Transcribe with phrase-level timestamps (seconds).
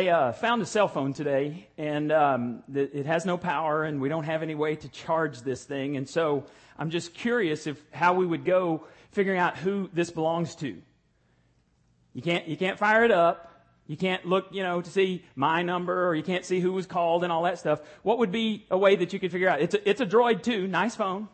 [0.00, 4.08] I uh, found a cell phone today, and um, it has no power, and we
[4.08, 5.98] don't have any way to charge this thing.
[5.98, 6.46] And so
[6.78, 10.80] I'm just curious if how we would go figuring out who this belongs to.
[12.14, 13.62] You can't you can't fire it up.
[13.88, 16.86] You can't look, you know, to see my number, or you can't see who was
[16.86, 17.82] called and all that stuff.
[18.02, 19.60] What would be a way that you could figure out?
[19.60, 21.28] It's a, it's a Droid too, nice phone.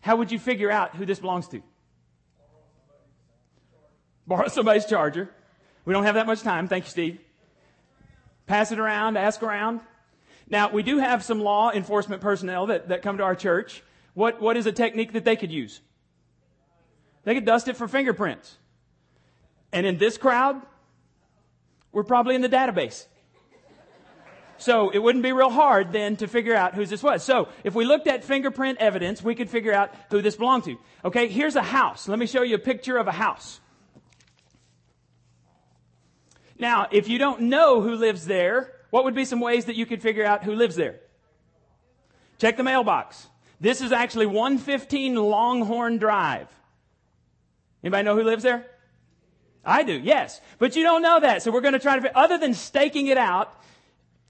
[0.00, 1.62] How would you figure out who this belongs to?
[4.26, 5.28] Borrow somebody's charger.
[5.84, 6.66] We don't have that much time.
[6.66, 7.18] Thank you, Steve.
[8.46, 9.80] Pass it around, ask around.
[10.48, 13.82] Now, we do have some law enforcement personnel that, that come to our church.
[14.14, 15.80] What, what is a technique that they could use?
[17.24, 18.56] They could dust it for fingerprints.
[19.72, 20.62] And in this crowd,
[21.90, 23.06] we're probably in the database.
[24.58, 27.22] So it wouldn't be real hard then to figure out who this was.
[27.22, 30.78] So if we looked at fingerprint evidence, we could figure out who this belonged to.
[31.04, 32.08] Okay, here's a house.
[32.08, 33.60] Let me show you a picture of a house.
[36.58, 39.86] Now, if you don't know who lives there, what would be some ways that you
[39.86, 41.00] could figure out who lives there?
[42.38, 43.26] Check the mailbox.
[43.60, 46.48] This is actually 115 Longhorn Drive.
[47.82, 48.66] Anybody know who lives there?
[49.64, 50.40] I do, yes.
[50.58, 51.42] But you don't know that.
[51.42, 53.52] So we're going to try to, other than staking it out,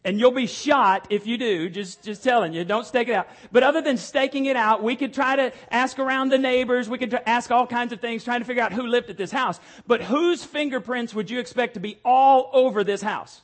[0.06, 3.28] and you'll be shot if you do, just, just telling you, don't stake it out.
[3.50, 6.96] But other than staking it out, we could try to ask around the neighbors, we
[6.96, 9.58] could ask all kinds of things, trying to figure out who lived at this house.
[9.84, 13.42] But whose fingerprints would you expect to be all over this house?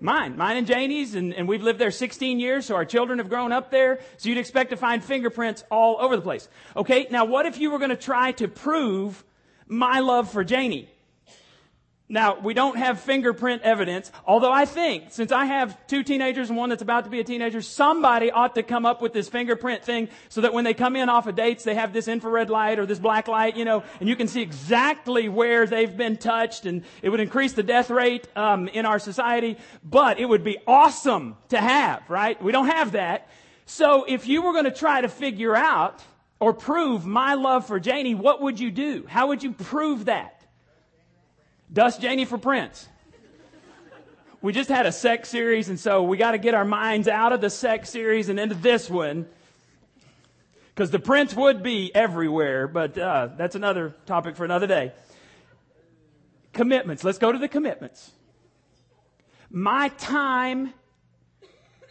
[0.00, 0.36] Mine.
[0.36, 3.52] Mine and Janie's, and, and we've lived there 16 years, so our children have grown
[3.52, 6.48] up there, so you'd expect to find fingerprints all over the place.
[6.76, 9.22] Okay, now what if you were going to try to prove
[9.68, 10.91] my love for Janie?
[12.12, 16.58] Now, we don't have fingerprint evidence, although I think, since I have two teenagers and
[16.58, 19.82] one that's about to be a teenager, somebody ought to come up with this fingerprint
[19.82, 22.78] thing so that when they come in off of dates, they have this infrared light
[22.78, 26.66] or this black light, you know, and you can see exactly where they've been touched,
[26.66, 30.58] and it would increase the death rate um, in our society, but it would be
[30.66, 32.42] awesome to have, right?
[32.42, 33.30] We don't have that.
[33.64, 36.02] So if you were going to try to figure out
[36.40, 39.06] or prove my love for Janie, what would you do?
[39.08, 40.41] How would you prove that?
[41.72, 42.86] Dust Janie for prints.
[44.42, 47.32] We just had a sex series, and so we got to get our minds out
[47.32, 49.26] of the sex series and into this one.
[50.74, 54.92] Because the prints would be everywhere, but uh, that's another topic for another day.
[56.52, 57.04] Commitments.
[57.04, 58.10] Let's go to the commitments.
[59.50, 60.74] My time,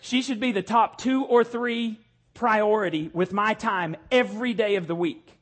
[0.02, 2.00] she should be the top two or three
[2.34, 5.38] priority with my time every day of the week.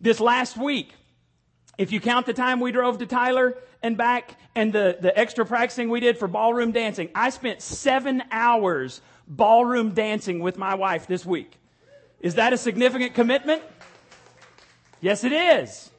[0.00, 0.92] This last week,
[1.78, 5.46] if you count the time we drove to Tyler and back and the, the extra
[5.46, 11.06] practicing we did for ballroom dancing, I spent seven hours ballroom dancing with my wife
[11.06, 11.52] this week.
[12.20, 13.62] Is that a significant commitment?
[15.00, 15.90] Yes, it is.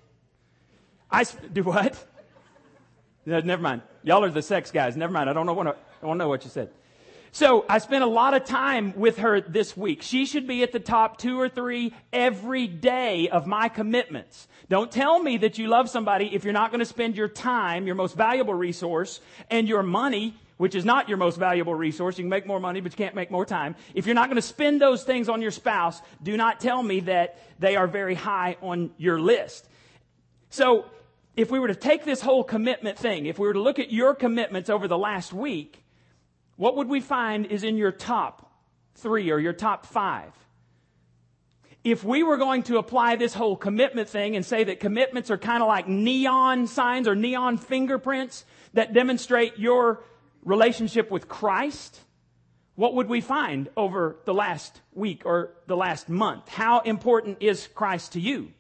[1.10, 2.06] I sp- do what?
[3.26, 3.84] No, never mind.
[4.02, 4.98] Y'all are the sex guys.
[4.98, 5.30] Never mind.
[5.30, 6.72] I don't know what I don't know what you said.
[7.32, 10.02] So I spent a lot of time with her this week.
[10.02, 14.48] She should be at the top two or three every day of my commitments.
[14.68, 17.86] Don't tell me that you love somebody if you're not going to spend your time,
[17.86, 22.18] your most valuable resource, and your money, which is not your most valuable resource.
[22.18, 23.76] You can make more money, but you can't make more time.
[23.94, 27.02] If you're not going to spend those things on your spouse, do not tell me
[27.02, 29.68] that they are very high on your list.
[30.50, 30.86] So
[31.36, 33.92] if we were to take this whole commitment thing, if we were to look at
[33.92, 35.84] your commitments over the last week,
[36.60, 38.52] what would we find is in your top
[38.96, 40.34] three or your top five?
[41.86, 45.38] If we were going to apply this whole commitment thing and say that commitments are
[45.38, 48.44] kind of like neon signs or neon fingerprints
[48.74, 50.04] that demonstrate your
[50.44, 51.98] relationship with Christ,
[52.76, 56.50] what would we find over the last week or the last month?
[56.50, 58.52] How important is Christ to you?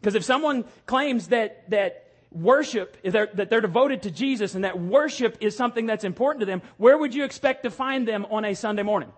[0.00, 2.05] Because if someone claims that, that
[2.36, 6.62] worship, that they're devoted to Jesus and that worship is something that's important to them,
[6.76, 9.10] where would you expect to find them on a Sunday morning?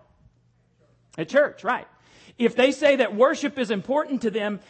[1.17, 1.87] At church, right.
[2.37, 4.61] If they say that worship is important to them,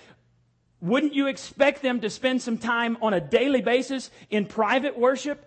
[0.81, 5.45] wouldn't you expect them to spend some time on a daily basis in private worship?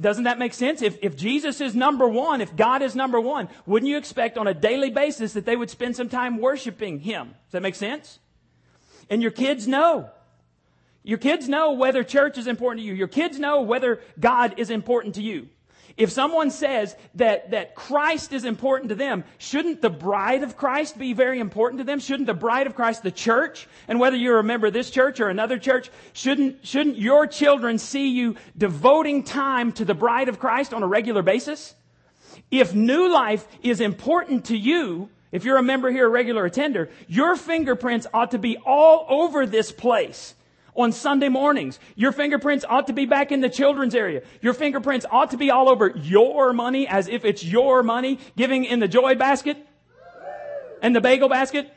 [0.00, 0.80] Doesn't that make sense?
[0.80, 4.46] If, if Jesus is number one, if God is number one, wouldn't you expect on
[4.46, 7.28] a daily basis that they would spend some time worshiping Him?
[7.46, 8.20] Does that make sense?
[9.10, 10.10] And your kids know.
[11.08, 12.92] Your kids know whether church is important to you.
[12.92, 15.48] Your kids know whether God is important to you.
[15.96, 20.98] If someone says that, that Christ is important to them, shouldn't the bride of Christ
[20.98, 21.98] be very important to them?
[21.98, 25.18] Shouldn't the bride of Christ, the church, and whether you're a member of this church
[25.18, 30.38] or another church, shouldn't, shouldn't your children see you devoting time to the bride of
[30.38, 31.74] Christ on a regular basis?
[32.50, 36.90] If new life is important to you, if you're a member here, a regular attender,
[37.06, 40.34] your fingerprints ought to be all over this place
[40.78, 41.78] on Sunday mornings.
[41.96, 44.22] Your fingerprints ought to be back in the children's area.
[44.40, 48.64] Your fingerprints ought to be all over your money as if it's your money, giving
[48.64, 49.58] in the joy basket
[50.80, 51.70] and the bagel basket.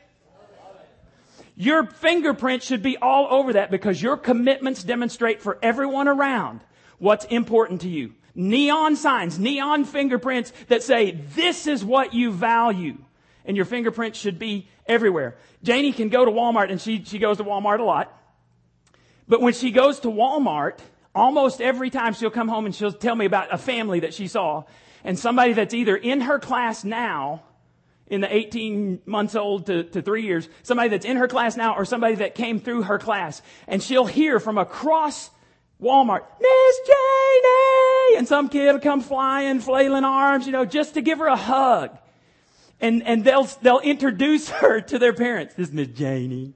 [1.54, 6.60] Your fingerprints should be all over that because your commitments demonstrate for everyone around
[6.98, 8.14] what's important to you.
[8.34, 12.96] Neon signs, neon fingerprints that say, this is what you value.
[13.44, 15.36] And your fingerprints should be everywhere.
[15.62, 18.18] Janie can go to Walmart and she, she goes to Walmart a lot.
[19.32, 20.80] But when she goes to Walmart,
[21.14, 24.28] almost every time she'll come home and she'll tell me about a family that she
[24.28, 24.64] saw
[25.04, 27.42] and somebody that's either in her class now
[28.08, 31.74] in the 18 months old to, to three years, somebody that's in her class now
[31.74, 33.40] or somebody that came through her class.
[33.66, 35.30] And she'll hear from across
[35.80, 38.18] Walmart, Miss Janie!
[38.18, 41.36] And some kid will come flying, flailing arms, you know, just to give her a
[41.36, 41.96] hug.
[42.82, 45.54] And, and they'll, they'll introduce her to their parents.
[45.54, 46.52] This is Miss Janie.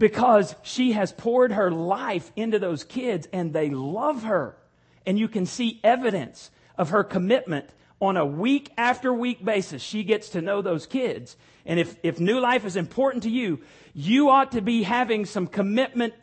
[0.00, 4.56] Because she has poured her life into those kids and they love her.
[5.06, 7.68] And you can see evidence of her commitment
[8.00, 9.82] on a week after week basis.
[9.82, 11.36] She gets to know those kids.
[11.66, 13.60] And if, if new life is important to you,
[13.94, 16.14] you ought to be having some commitment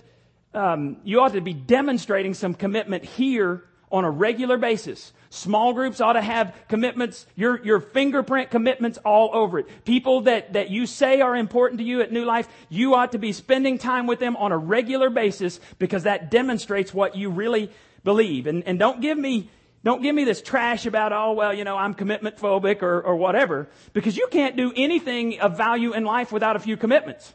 [0.54, 5.14] um, you ought to be demonstrating some commitment here on a regular basis.
[5.30, 9.86] Small groups ought to have commitments, your, your fingerprint commitments all over it.
[9.86, 13.18] People that, that you say are important to you at New Life, you ought to
[13.18, 17.70] be spending time with them on a regular basis because that demonstrates what you really
[18.06, 18.48] believe.
[18.48, 19.50] And, and don't give me,
[19.84, 23.18] don't give me this trash about, oh, well, you know, I'm commitment phobic or, or
[23.18, 27.34] whatever, because you can't do anything of value in life without a few commitments.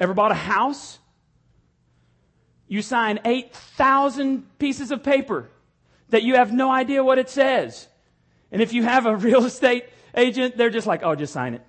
[0.00, 0.98] Ever bought a house?
[2.66, 5.48] You sign 8,000 pieces of paper
[6.14, 7.88] that you have no idea what it says.
[8.52, 11.62] And if you have a real estate agent, they're just like, oh, just sign it.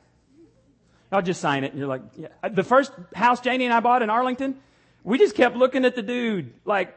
[1.11, 1.71] I'll just sign it.
[1.71, 2.27] And you're like, yeah.
[2.47, 4.57] The first house Janie and I bought in Arlington,
[5.03, 6.95] we just kept looking at the dude like,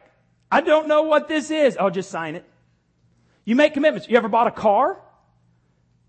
[0.51, 1.75] I don't know what this is.
[1.75, 2.45] I'll just sign it.
[3.45, 4.07] You make commitments.
[4.07, 5.01] You ever bought a car?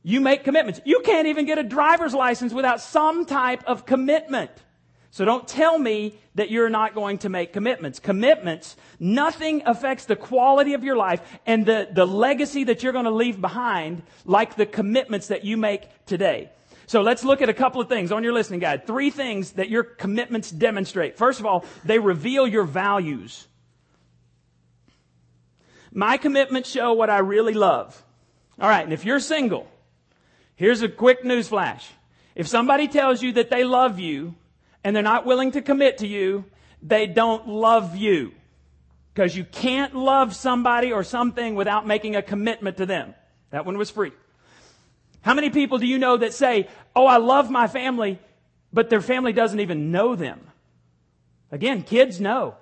[0.02, 0.82] You make commitments.
[0.84, 4.50] You can't even get a driver's license without some type of commitment.
[5.12, 7.98] So don't tell me that you're not going to make commitments.
[7.98, 13.06] Commitments, nothing affects the quality of your life and the, the legacy that you're going
[13.06, 16.50] to leave behind like the commitments that you make today.
[16.86, 18.86] So let's look at a couple of things on your listening guide.
[18.86, 21.16] Three things that your commitments demonstrate.
[21.16, 23.46] First of all, they reveal your values.
[25.92, 28.00] My commitments show what I really love.
[28.60, 29.68] All right, and if you're single,
[30.54, 31.88] here's a quick news flash.
[32.34, 34.34] If somebody tells you that they love you,
[34.84, 36.44] and they're not willing to commit to you,
[36.82, 38.32] they don't love you.
[39.12, 43.14] Because you can't love somebody or something without making a commitment to them.
[43.50, 44.12] That one was free.
[45.22, 48.18] How many people do you know that say, Oh, I love my family,
[48.72, 50.40] but their family doesn't even know them?
[51.52, 52.54] Again, kids know.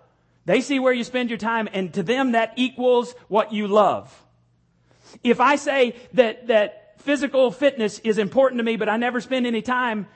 [0.44, 4.24] They see where you spend your time, and to them that equals what you love.
[5.22, 9.46] If I say that, that physical fitness is important to me, but I never spend
[9.46, 10.06] any time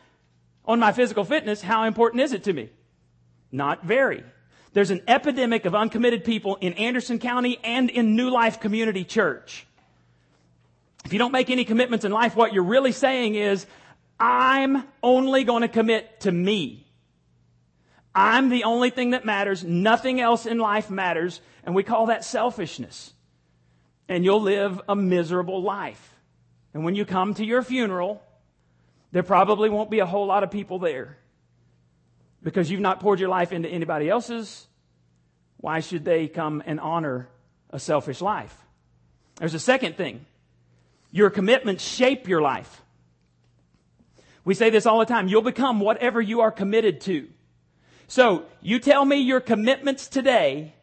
[0.64, 2.70] on my physical fitness, how important is it to me?
[3.50, 4.22] Not very.
[4.72, 9.66] There's an epidemic of uncommitted people in Anderson County and in New Life Community Church.
[11.04, 13.66] If you don't make any commitments in life, what you're really saying is,
[14.18, 16.86] I'm only going to commit to me.
[18.14, 19.64] I'm the only thing that matters.
[19.64, 21.40] Nothing else in life matters.
[21.64, 23.12] And we call that selfishness.
[24.08, 26.14] And you'll live a miserable life.
[26.72, 28.22] And when you come to your funeral,
[29.12, 31.18] there probably won't be a whole lot of people there
[32.42, 34.66] because you've not poured your life into anybody else's.
[35.58, 37.28] Why should they come and honor
[37.70, 38.56] a selfish life?
[39.36, 40.26] There's a second thing.
[41.12, 42.82] Your commitments shape your life.
[44.44, 45.28] We say this all the time.
[45.28, 47.28] You'll become whatever you are committed to.
[48.08, 50.74] So you tell me your commitments today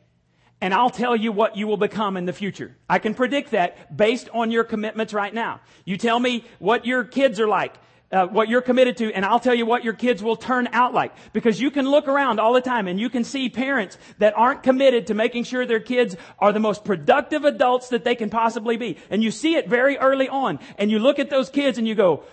[0.61, 2.75] and I'll tell you what you will become in the future.
[2.89, 5.61] I can predict that based on your commitments right now.
[5.85, 7.75] You tell me what your kids are like
[8.11, 10.93] uh, what you're committed to, and I'll tell you what your kids will turn out
[10.93, 11.13] like.
[11.31, 14.63] Because you can look around all the time and you can see parents that aren't
[14.63, 18.77] committed to making sure their kids are the most productive adults that they can possibly
[18.77, 18.97] be.
[19.09, 20.59] And you see it very early on.
[20.77, 22.23] And you look at those kids and you go,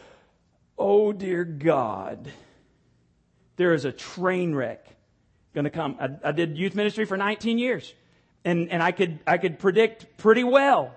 [0.78, 2.30] oh dear God,
[3.56, 4.87] there is a train wreck
[5.54, 5.97] going to come.
[5.99, 7.95] I, I did youth ministry for 19 years.
[8.45, 10.95] And, and I could, I could predict pretty well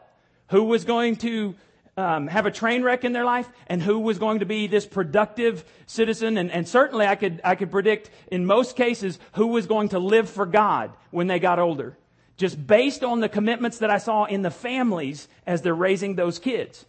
[0.49, 1.55] who was going to
[1.99, 4.85] um, have a train wreck in their life and who was going to be this
[4.85, 6.37] productive citizen.
[6.37, 9.99] And, and certainly I could, I could predict in most cases who was going to
[9.99, 11.97] live for God when they got older.
[12.37, 16.39] Just based on the commitments that I saw in the families as they're raising those
[16.39, 16.85] kids.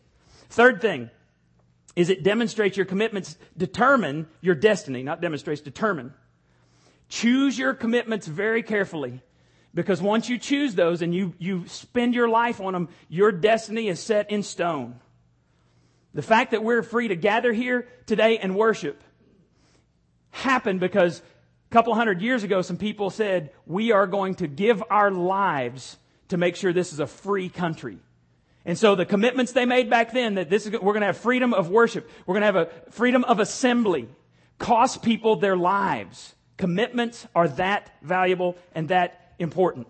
[0.49, 1.11] Third thing
[1.97, 6.15] is it demonstrates your commitments determine your destiny, not demonstrates, determine.
[7.09, 9.23] Choose your commitments very carefully
[9.75, 13.89] because once you choose those and you, you spend your life on them, your destiny
[13.89, 14.97] is set in stone.
[16.13, 19.01] The fact that we're free to gather here today and worship
[20.33, 24.83] happened because a couple hundred years ago, some people said, we are going to give
[24.91, 25.97] our lives
[26.29, 27.99] to make sure this is a free country.
[28.65, 31.17] And so the commitments they made back then that this is, we're going to have
[31.17, 32.11] freedom of worship.
[32.27, 34.09] We're going to have a freedom of assembly.
[34.59, 36.35] Cost people their lives.
[36.57, 39.89] Commitments are that valuable and that important.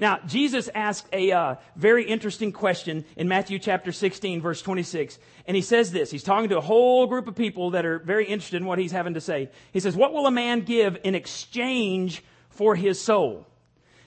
[0.00, 5.18] Now, Jesus asked a uh, very interesting question in Matthew chapter 16, verse 26.
[5.46, 6.12] And he says this.
[6.12, 8.92] He's talking to a whole group of people that are very interested in what he's
[8.92, 9.50] having to say.
[9.72, 13.44] He says, What will a man give in exchange for his soul?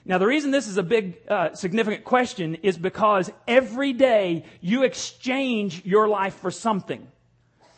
[0.06, 4.82] Now, the reason this is a big, uh, significant question is because every day you
[4.82, 7.06] exchange your life for something.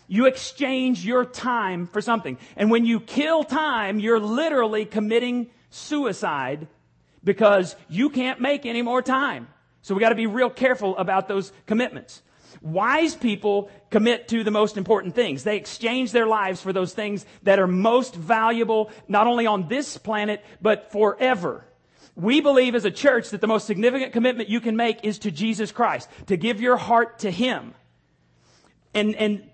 [0.06, 2.38] You exchange your time for something.
[2.56, 6.66] And when you kill time, you're literally committing suicide
[7.23, 9.49] because you can't make any more time.
[9.83, 12.23] So we got to be real careful about those commitments.
[12.62, 15.45] Wise people commit to the most important things.
[15.45, 19.99] They exchange their lives for those things that are most valuable, not only on this
[19.99, 21.66] planet, but forever.
[22.16, 25.31] We believe as a church that the most significant commitment you can make is to
[25.31, 27.75] Jesus Christ, to give your heart to Him.
[28.95, 29.50] And, and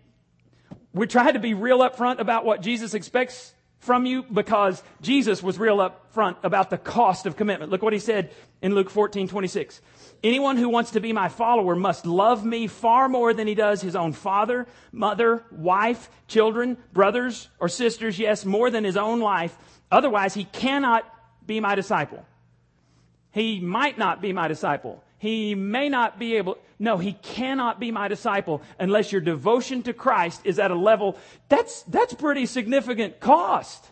[0.92, 5.58] we're trying to be real upfront about what Jesus expects from you because Jesus was
[5.58, 7.70] real up front about the cost of commitment.
[7.70, 8.30] Look what he said
[8.62, 9.80] in Luke 14, 26.
[10.22, 13.80] Anyone who wants to be my follower must love me far more than he does
[13.80, 19.56] his own father, mother, wife, children, brothers, or sisters, yes, more than his own life.
[19.90, 21.04] Otherwise, he cannot
[21.46, 22.24] be my disciple.
[23.32, 25.02] He might not be my disciple.
[25.20, 29.92] He may not be able, no, he cannot be my disciple unless your devotion to
[29.92, 31.18] Christ is at a level,
[31.50, 33.84] that's, that's pretty significant cost.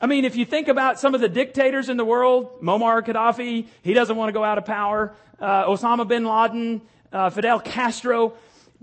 [0.00, 3.66] I mean, if you think about some of the dictators in the world, Muammar Gaddafi,
[3.82, 8.34] he doesn't want to go out of power, uh, Osama bin Laden, uh, Fidel Castro,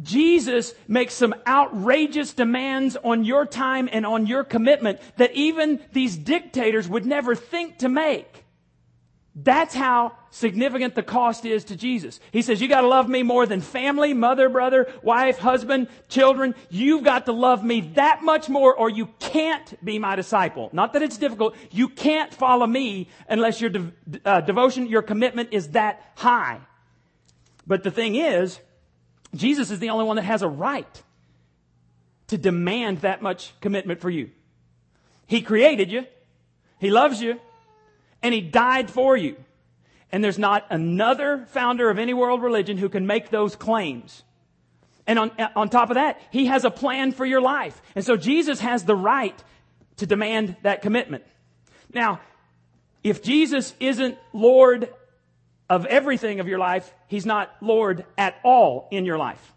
[0.03, 6.17] Jesus makes some outrageous demands on your time and on your commitment that even these
[6.17, 8.43] dictators would never think to make.
[9.41, 12.19] That's how significant the cost is to Jesus.
[12.31, 16.55] He says, you gotta love me more than family, mother, brother, wife, husband, children.
[16.69, 20.69] You've got to love me that much more or you can't be my disciple.
[20.73, 21.55] Not that it's difficult.
[21.71, 23.91] You can't follow me unless your de-
[24.25, 26.59] uh, devotion, your commitment is that high.
[27.65, 28.59] But the thing is,
[29.33, 31.03] Jesus is the only one that has a right
[32.27, 34.31] to demand that much commitment for you.
[35.27, 36.05] He created you.
[36.79, 37.39] He loves you
[38.21, 39.35] and he died for you.
[40.11, 44.23] And there's not another founder of any world religion who can make those claims.
[45.05, 47.79] And on, on top of that, he has a plan for your life.
[47.95, 49.43] And so Jesus has the right
[49.97, 51.23] to demand that commitment.
[51.93, 52.21] Now,
[53.03, 54.93] if Jesus isn't Lord
[55.69, 59.53] of everything of your life, he's not Lord at all in your life.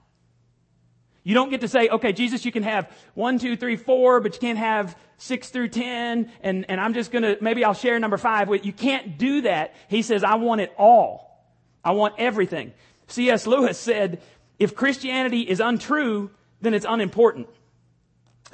[1.24, 4.34] You don't get to say, okay, Jesus, you can have one, two, three, four, but
[4.34, 8.16] you can't have six through ten, and, and I'm just gonna, maybe I'll share number
[8.16, 9.74] five with, you can't do that.
[9.88, 11.46] He says, I want it all.
[11.84, 12.72] I want everything.
[13.06, 13.46] C.S.
[13.46, 14.20] Lewis said,
[14.58, 17.48] if Christianity is untrue, then it's unimportant.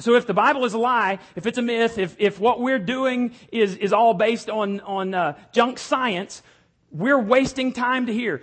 [0.00, 2.78] So if the Bible is a lie, if it's a myth, if, if what we're
[2.78, 6.42] doing is, is all based on, on uh, junk science,
[6.90, 8.42] we're wasting time to hear.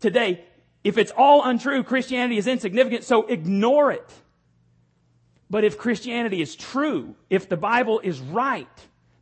[0.00, 0.44] Today,
[0.84, 4.10] if it's all untrue, Christianity is insignificant, so ignore it.
[5.48, 8.68] But if Christianity is true, if the Bible is right,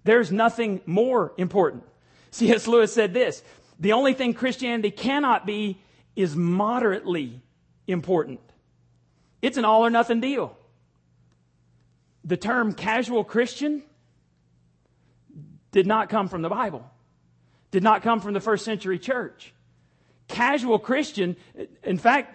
[0.04, 1.84] there's nothing more important.
[2.30, 2.66] C.S.
[2.66, 3.42] Lewis said this
[3.78, 5.78] The only thing Christianity cannot be
[6.16, 7.42] is moderately
[7.86, 8.40] important.
[9.42, 10.56] It's an all or nothing deal.
[12.24, 13.82] The term casual Christian
[15.72, 16.88] did not come from the Bible,
[17.70, 19.52] did not come from the first century church
[20.30, 21.36] casual Christian,
[21.82, 22.34] in fact,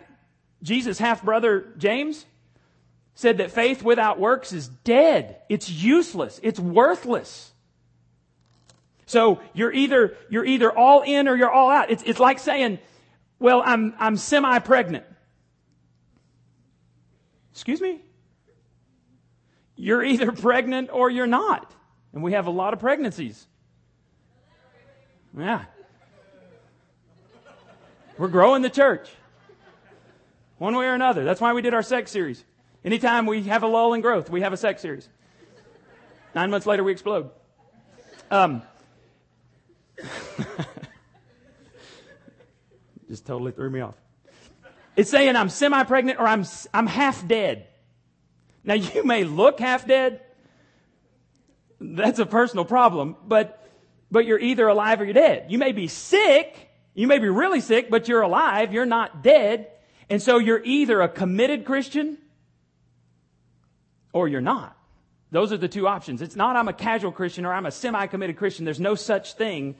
[0.61, 2.25] Jesus' half brother James
[3.15, 5.37] said that faith without works is dead.
[5.49, 6.39] It's useless.
[6.43, 7.53] It's worthless.
[9.05, 11.91] So you're either, you're either all in or you're all out.
[11.91, 12.79] It's, it's like saying,
[13.39, 15.05] well, I'm, I'm semi-pregnant.
[17.51, 18.01] Excuse me?
[19.75, 21.71] You're either pregnant or you're not.
[22.13, 23.47] And we have a lot of pregnancies.
[25.37, 25.65] Yeah.
[28.17, 29.09] We're growing the church.
[30.57, 31.25] One way or another.
[31.25, 32.43] That's why we did our sex series.
[32.83, 35.09] Anytime we have a lull in growth, we have a sex series.
[36.33, 37.29] Nine months later, we explode.
[38.31, 38.61] Um,
[43.09, 43.95] just totally threw me off.
[44.95, 47.67] It's saying I'm semi pregnant or I'm, I'm half dead.
[48.63, 50.21] Now, you may look half dead.
[51.79, 53.69] That's a personal problem, but,
[54.09, 55.47] but you're either alive or you're dead.
[55.49, 59.67] You may be sick, you may be really sick, but you're alive, you're not dead.
[60.09, 62.17] And so you're either a committed Christian
[64.13, 64.77] or you're not.
[65.31, 66.21] Those are the two options.
[66.21, 68.63] It's not I'm a casual Christian or I'm a semi-committed Christian.
[68.63, 69.75] There's no such thing.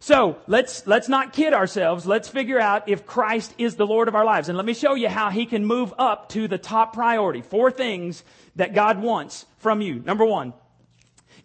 [0.00, 2.04] So let's, let's not kid ourselves.
[2.04, 4.48] Let's figure out if Christ is the Lord of our lives.
[4.48, 7.42] And let me show you how he can move up to the top priority.
[7.42, 8.24] Four things
[8.56, 10.00] that God wants from you.
[10.00, 10.52] Number one,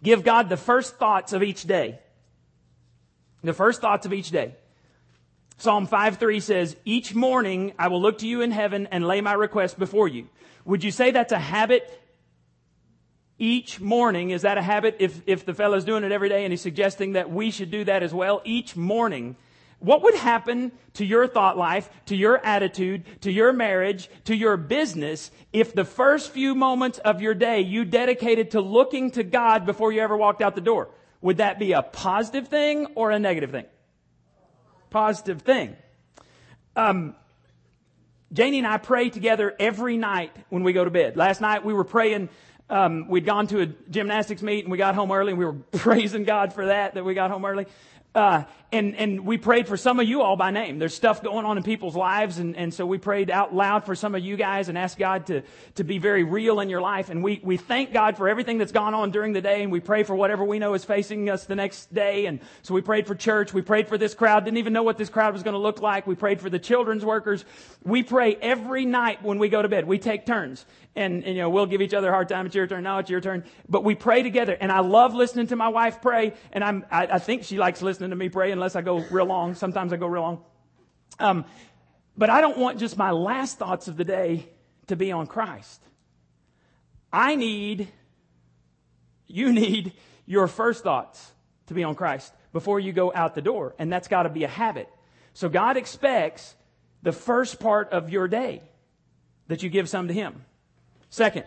[0.02, 2.00] give God the first thoughts of each day.
[3.44, 4.56] The first thoughts of each day.
[5.60, 9.34] Psalm 5:3 says, "Each morning I will look to you in heaven and lay my
[9.34, 10.28] request before you."
[10.66, 12.00] Would you say that's a habit
[13.40, 14.32] each morning.
[14.32, 14.98] Is that a habit?
[15.00, 17.86] If, if the fellow's doing it every day and he's suggesting that we should do
[17.86, 19.38] that as well, each morning,
[19.80, 24.58] what would happen to your thought life, to your attitude, to your marriage, to your
[24.58, 29.66] business if the first few moments of your day you dedicated to looking to God
[29.66, 30.90] before you ever walked out the door?
[31.22, 33.66] Would that be a positive thing or a negative thing?
[34.90, 35.76] Positive thing.
[36.76, 37.16] Um,
[38.32, 41.18] Janie and I pray together every night when we go to bed.
[41.18, 42.30] Last night we were praying
[42.70, 45.54] um, we'd gone to a gymnastics meet and we got home early and we were
[45.72, 47.66] praising God for that, that we got home early.
[48.16, 50.78] Uh, and, and we prayed for some of you all by name.
[50.78, 52.38] There's stuff going on in people's lives.
[52.38, 55.28] And, and so we prayed out loud for some of you guys and asked God
[55.28, 55.42] to,
[55.76, 57.10] to be very real in your life.
[57.10, 59.64] And we, we thank God for everything that's gone on during the day.
[59.64, 62.28] And we pray for whatever we know is facing us the next day.
[62.28, 63.54] And so we prayed for church.
[63.54, 64.46] We prayed for this crowd.
[64.46, 66.06] Didn't even know what this crowd was going to look like.
[66.06, 67.46] We prayed for the children's workers.
[67.84, 69.86] We pray every night when we go to bed.
[69.86, 70.66] We take turns
[71.00, 72.46] and, and, you know, we'll give each other a hard time.
[72.46, 72.84] It's your turn.
[72.84, 73.46] Now it's your turn.
[73.70, 74.58] But we pray together.
[74.60, 76.34] And I love listening to my wife pray.
[76.52, 79.26] And I'm, I, I think she likes listening to me pray unless I go real
[79.26, 79.56] long.
[79.56, 80.44] Sometimes I go real long.
[81.18, 81.46] Um,
[82.18, 84.50] but I don't want just my last thoughts of the day
[84.88, 85.82] to be on Christ.
[87.14, 87.88] I need,
[89.26, 89.94] you need
[90.26, 91.32] your first thoughts
[91.68, 93.74] to be on Christ before you go out the door.
[93.80, 94.90] And that's got to be a habit.
[95.34, 96.56] So God expects
[97.04, 98.64] the first part of your day
[99.48, 100.44] that you give some to Him.
[101.10, 101.46] Second,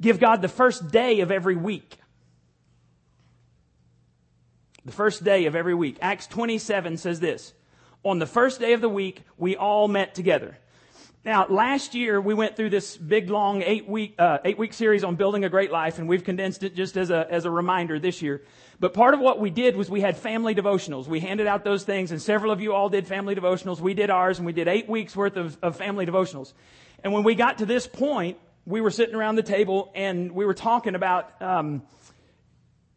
[0.00, 1.98] give God the first day of every week.
[4.84, 5.98] The first day of every week.
[6.00, 7.52] Acts 27 says this.
[8.02, 10.56] On the first day of the week, we all met together.
[11.22, 15.04] Now, last year we went through this big, long eight week uh, eight week series
[15.04, 17.98] on building a great life, and we've condensed it just as a as a reminder
[17.98, 18.42] this year.
[18.78, 21.06] But part of what we did was we had family devotionals.
[21.08, 23.80] We handed out those things, and several of you all did family devotionals.
[23.80, 26.54] We did ours, and we did eight weeks worth of, of family devotionals.
[27.02, 30.44] And when we got to this point, we were sitting around the table and we
[30.44, 31.82] were talking about um,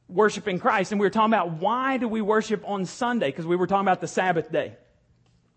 [0.07, 3.27] worshiping Christ, and we were talking about why do we worship on Sunday?
[3.27, 4.73] Because we were talking about the Sabbath day.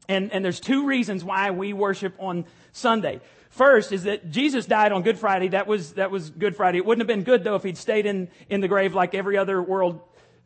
[0.08, 3.20] And, and there's two reasons why we worship on Sunday.
[3.50, 5.48] First is that Jesus died on Good Friday.
[5.48, 6.78] That was, that was Good Friday.
[6.78, 9.36] It wouldn't have been good though if he'd stayed in, in the grave like every
[9.36, 10.00] other world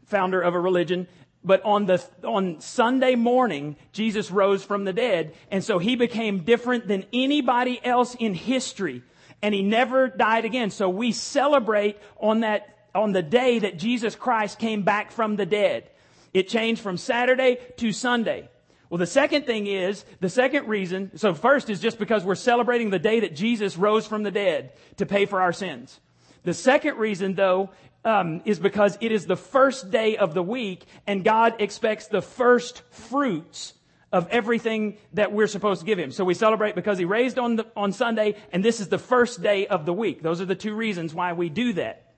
[0.07, 1.07] founder of a religion.
[1.43, 5.35] But on the, on Sunday morning, Jesus rose from the dead.
[5.51, 9.03] And so he became different than anybody else in history.
[9.43, 10.71] And he never died again.
[10.71, 15.47] So we celebrate on that, on the day that Jesus Christ came back from the
[15.47, 15.89] dead.
[16.35, 18.49] It changed from Saturday to Sunday.
[18.91, 22.91] Well, the second thing is, the second reason, so first is just because we're celebrating
[22.91, 26.01] the day that Jesus rose from the dead to pay for our sins.
[26.43, 27.71] The second reason, though,
[28.05, 32.23] um, is because it is the first day of the week and God expects the
[32.23, 33.75] first fruits
[34.13, 36.11] of everything that we're supposed to give him.
[36.11, 39.43] So we celebrate because he raised on the, on Sunday and this is the first
[39.43, 40.23] day of the week.
[40.23, 42.15] Those are the two reasons why we do that.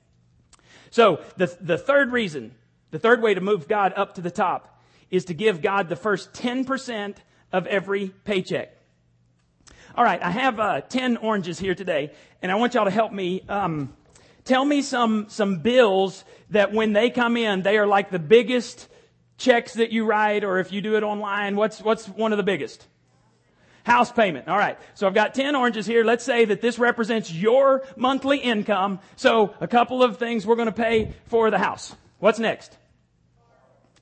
[0.90, 2.55] So the, the third reason,
[2.90, 5.97] the third way to move God up to the top is to give God the
[5.97, 7.16] first 10%
[7.53, 8.75] of every paycheck.
[9.95, 13.12] All right, I have uh, 10 oranges here today and I want y'all to help
[13.12, 13.95] me um,
[14.44, 18.88] Tell me some, some bills that when they come in, they are like the biggest
[19.38, 22.42] checks that you write, or if you do it online, what's, what's one of the
[22.42, 22.87] biggest?
[23.85, 24.48] House payment.
[24.48, 24.78] All right.
[24.94, 26.05] So I've got 10 oranges here.
[26.05, 29.00] Let's say that this represents your monthly income.
[29.16, 31.94] So a couple of things we're going to pay for the house.
[32.20, 32.76] What's next?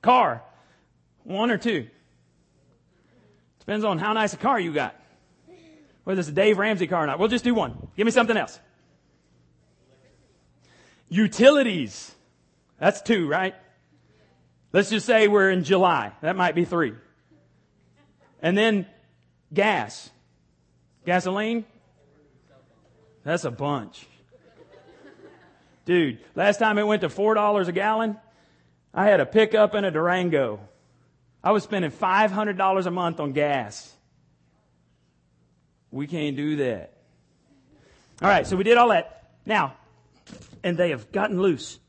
[0.01, 0.43] Car.
[1.23, 1.87] One or two?
[3.59, 4.95] Depends on how nice a car you got.
[6.03, 7.19] Whether it's a Dave Ramsey car or not.
[7.19, 7.87] We'll just do one.
[7.95, 8.59] Give me something else.
[11.11, 12.15] Utilities.
[12.79, 13.53] That's two, right?
[14.71, 16.13] Let's just say we're in July.
[16.21, 16.93] That might be three.
[18.41, 18.87] And then
[19.53, 20.09] gas.
[21.05, 21.65] Gasoline?
[23.25, 24.07] That's a bunch.
[25.83, 28.17] Dude, last time it went to $4 a gallon,
[28.93, 30.61] I had a pickup and a Durango.
[31.43, 33.93] I was spending $500 a month on gas.
[35.91, 36.93] We can't do that.
[38.21, 39.33] All right, so we did all that.
[39.45, 39.75] Now,
[40.63, 41.79] and they have gotten loose.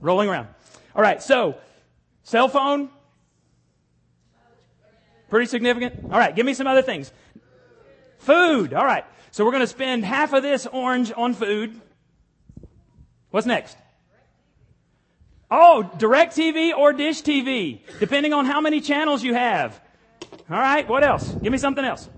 [0.00, 0.48] Rolling around.
[0.94, 1.56] All right, so
[2.22, 2.88] cell phone,
[5.28, 6.04] pretty significant.
[6.10, 7.12] All right, give me some other things.
[8.18, 8.74] Food.
[8.74, 11.80] All right, so we're going to spend half of this orange on food.
[13.30, 13.76] What's next?
[15.50, 19.80] Oh, DirecTV or dish TV, depending on how many channels you have.
[20.48, 21.28] All right, what else?
[21.42, 22.08] Give me something else.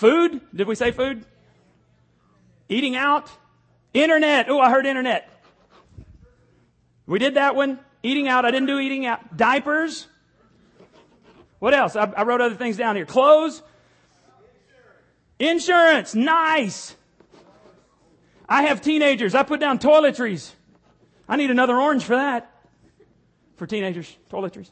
[0.00, 0.40] Food?
[0.54, 1.26] Did we say food?
[2.70, 3.30] Eating out?
[3.92, 4.48] Internet.
[4.48, 5.28] Oh, I heard internet.
[7.04, 7.78] We did that one.
[8.02, 8.46] Eating out.
[8.46, 9.36] I didn't do eating out.
[9.36, 10.06] Diapers.
[11.58, 11.96] What else?
[11.96, 13.04] I, I wrote other things down here.
[13.04, 13.62] Clothes.
[15.38, 16.14] Insurance.
[16.14, 16.96] Nice.
[18.48, 19.34] I have teenagers.
[19.34, 20.50] I put down toiletries.
[21.28, 22.50] I need another orange for that.
[23.56, 24.70] For teenagers, toiletries.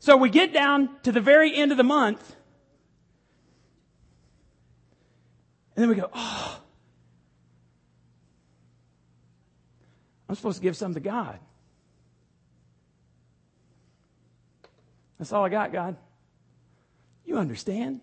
[0.00, 2.34] So we get down to the very end of the month
[5.76, 6.60] And then we go, oh,
[10.28, 11.38] I'm supposed to give some to God.
[15.18, 15.96] That's all I got, God.
[17.24, 18.00] You understand?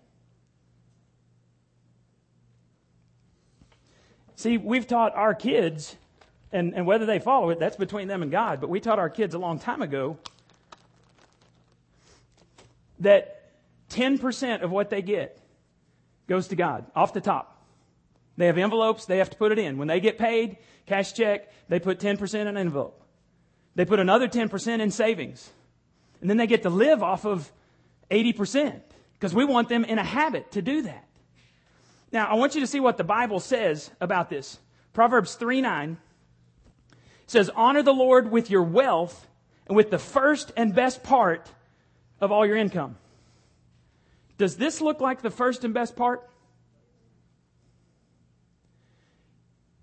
[4.34, 5.94] See, we've taught our kids,
[6.50, 9.10] and, and whether they follow it, that's between them and God, but we taught our
[9.10, 10.18] kids a long time ago
[12.98, 13.52] that
[13.90, 15.38] 10% of what they get
[16.26, 17.51] goes to God off the top.
[18.36, 19.78] They have envelopes, they have to put it in.
[19.78, 23.02] When they get paid, cash check, they put 10% in an envelope.
[23.74, 25.50] They put another 10% in savings.
[26.20, 27.50] And then they get to live off of
[28.10, 28.80] 80%
[29.14, 31.08] because we want them in a habit to do that.
[32.12, 34.58] Now, I want you to see what the Bible says about this.
[34.92, 35.96] Proverbs 3 9
[37.26, 39.26] says, Honor the Lord with your wealth
[39.66, 41.50] and with the first and best part
[42.20, 42.96] of all your income.
[44.36, 46.28] Does this look like the first and best part?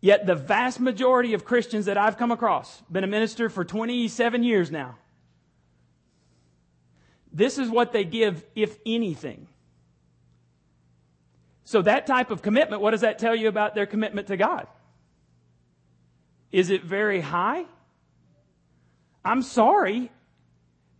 [0.01, 4.43] Yet the vast majority of Christians that I've come across, been a minister for 27
[4.43, 4.97] years now,
[7.31, 9.47] this is what they give, if anything.
[11.63, 14.67] So that type of commitment, what does that tell you about their commitment to God?
[16.51, 17.65] Is it very high?
[19.23, 20.11] I'm sorry,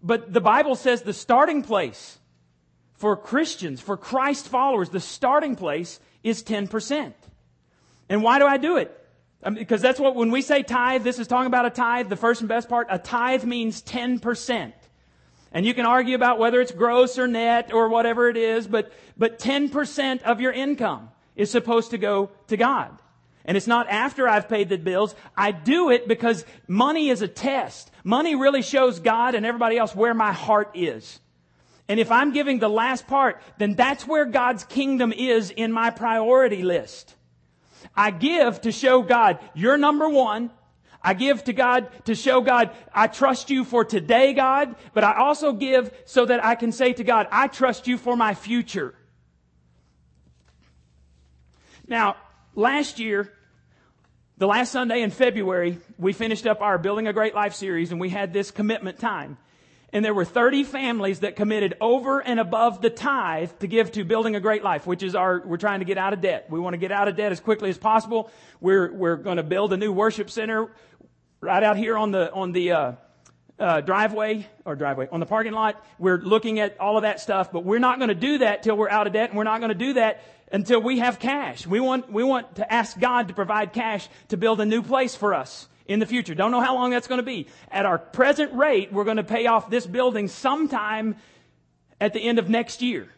[0.03, 2.19] but the Bible says the starting place
[2.93, 7.13] for Christians, for Christ followers, the starting place is 10%.
[8.09, 8.95] And why do I do it?
[9.41, 12.09] I mean, because that's what, when we say tithe, this is talking about a tithe,
[12.09, 12.87] the first and best part.
[12.89, 14.73] A tithe means 10%.
[15.51, 18.91] And you can argue about whether it's gross or net or whatever it is, but,
[19.17, 22.99] but 10% of your income is supposed to go to God.
[23.45, 25.15] And it's not after I've paid the bills.
[25.35, 27.89] I do it because money is a test.
[28.03, 31.19] Money really shows God and everybody else where my heart is.
[31.87, 35.89] And if I'm giving the last part, then that's where God's kingdom is in my
[35.89, 37.15] priority list.
[37.95, 40.51] I give to show God, you're number one.
[41.01, 45.17] I give to God to show God, I trust you for today, God, but I
[45.17, 48.93] also give so that I can say to God, I trust you for my future.
[51.87, 52.17] Now,
[52.53, 53.31] last year,
[54.37, 57.99] the last Sunday in February, we finished up our Building a Great Life series and
[57.99, 59.37] we had this commitment time.
[59.91, 64.03] And there were 30 families that committed over and above the tithe to give to
[64.03, 66.47] building a great life, which is our, we're trying to get out of debt.
[66.49, 68.29] We want to get out of debt as quickly as possible.
[68.61, 70.69] We're, we're going to build a new worship center
[71.41, 72.91] right out here on the, on the, uh,
[73.59, 75.83] uh, driveway or driveway on the parking lot.
[75.97, 78.77] We're looking at all of that stuff, but we're not going to do that till
[78.77, 81.67] we're out of debt and we're not going to do that until we have cash.
[81.67, 85.15] We want, we want to ask God to provide cash to build a new place
[85.15, 86.35] for us in the future.
[86.35, 87.47] Don't know how long that's going to be.
[87.69, 91.17] At our present rate, we're going to pay off this building sometime
[91.99, 93.09] at the end of next year.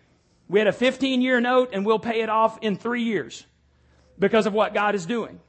[0.47, 3.45] We had a 15 year note and we'll pay it off in three years
[4.17, 5.41] because of what God is doing.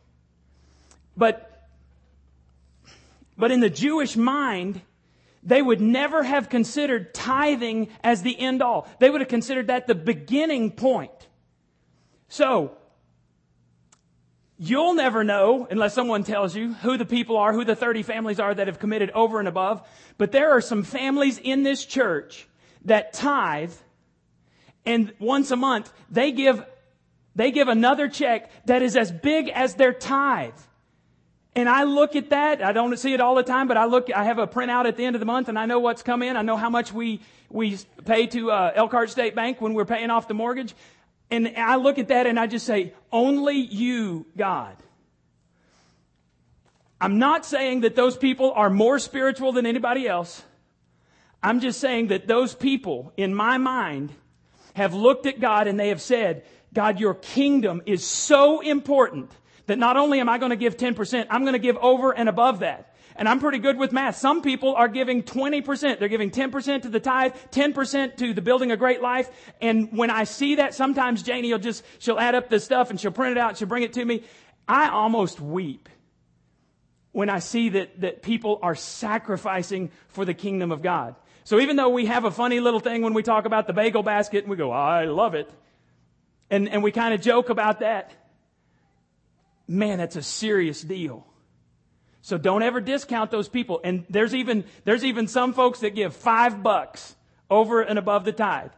[1.17, 1.69] But,
[3.39, 4.81] but in the Jewish mind,
[5.45, 8.89] they would never have considered tithing as the end all.
[8.99, 11.29] They would have considered that the beginning point.
[12.29, 12.77] So,
[14.65, 18.39] You'll never know unless someone tells you who the people are, who the 30 families
[18.39, 19.85] are that have committed over and above.
[20.19, 22.47] But there are some families in this church
[22.85, 23.73] that tithe
[24.87, 26.65] and once a month they give,
[27.35, 30.55] they give another check that is as big as their tithe.
[31.57, 32.63] And I look at that.
[32.63, 34.97] I don't see it all the time, but I look, I have a printout at
[34.97, 36.37] the end of the month and I know what's come in.
[36.37, 37.21] I know how much we,
[37.51, 40.73] we pay to uh, Elkhart State Bank when we're paying off the mortgage.
[41.33, 44.77] And I look at that and I just say, only you, God.
[47.01, 50.43] I'm not saying that those people are more spiritual than anybody else.
[51.43, 54.13] I'm just saying that those people, in my mind,
[54.75, 59.31] have looked at God and they have said, God, your kingdom is so important
[59.69, 62.29] that not only am I going to give 10%, I'm going to give over and
[62.29, 62.92] above that.
[63.17, 64.17] And I'm pretty good with math.
[64.17, 65.99] Some people are giving 20%.
[65.99, 69.31] They're giving 10% to the tithe, 10% to the building a great life.
[69.61, 73.01] And when I see that, sometimes Janie will just, she'll add up the stuff and
[73.01, 74.25] she'll print it out she'll bring it to me.
[74.67, 75.89] I almost weep
[77.13, 81.15] when I see that, that people are sacrificing for the kingdom of God.
[81.45, 84.03] So even though we have a funny little thing when we talk about the bagel
[84.03, 85.51] basket and we go, I love it.
[86.51, 88.13] And, and we kind of joke about that.
[89.67, 91.27] Man, that's a serious deal.
[92.23, 93.81] So don't ever discount those people.
[93.83, 97.17] And there's even, there's even some folks that give five bucks
[97.51, 98.71] over and above the tithe.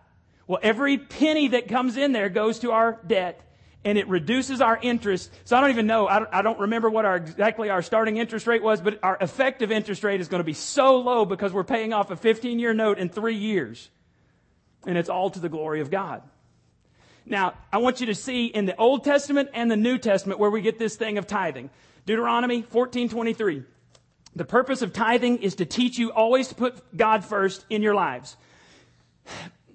[0.46, 3.40] Well, every penny that comes in there goes to our debt
[3.84, 5.30] and it reduces our interest.
[5.44, 6.08] So I don't even know.
[6.08, 9.18] I don't, I don't, remember what our exactly our starting interest rate was, but our
[9.20, 12.58] effective interest rate is going to be so low because we're paying off a 15
[12.58, 13.90] year note in three years.
[14.86, 16.22] And it's all to the glory of God.
[17.26, 20.50] Now, I want you to see in the Old Testament and the New Testament where
[20.50, 21.70] we get this thing of tithing.
[22.06, 23.64] Deuteronomy 14:23.
[24.36, 27.94] The purpose of tithing is to teach you always to put God first in your
[27.94, 28.36] lives.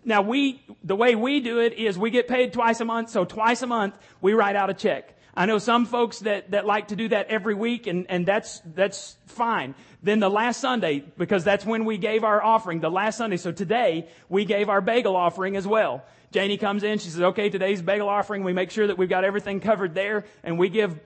[0.03, 3.25] Now we, the way we do it is we get paid twice a month, so
[3.25, 5.15] twice a month we write out a check.
[5.35, 8.61] I know some folks that, that like to do that every week and, and that's,
[8.65, 9.75] that's fine.
[10.03, 13.51] Then the last Sunday, because that's when we gave our offering, the last Sunday, so
[13.51, 16.03] today we gave our bagel offering as well.
[16.31, 19.23] Janie comes in, she says, okay, today's bagel offering, we make sure that we've got
[19.23, 20.99] everything covered there and we give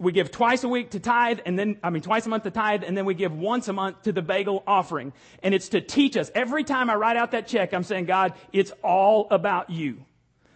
[0.00, 2.50] we give twice a week to tithe and then, I mean, twice a month to
[2.50, 5.12] tithe and then we give once a month to the bagel offering.
[5.42, 6.30] And it's to teach us.
[6.34, 10.02] Every time I write out that check, I'm saying, God, it's all about you.